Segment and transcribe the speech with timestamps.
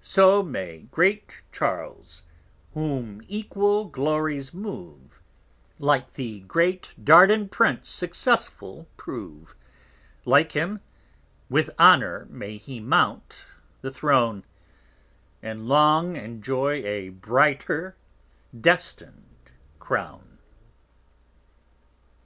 [0.00, 2.22] So may Great Charles,
[2.72, 5.20] whom equal Glories move,
[5.80, 9.56] Like the great Dardan Prince _successful prove:
[10.24, 10.82] Like him,
[11.48, 13.38] with Honour may he mount
[13.80, 14.44] the Throne,
[15.42, 17.96] And long enjoy a brighter
[18.56, 20.38] destin'd Crown.